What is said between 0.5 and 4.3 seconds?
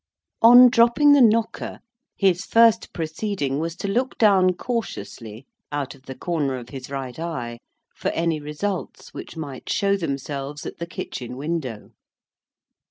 dropping the knocker, his first proceeding was to look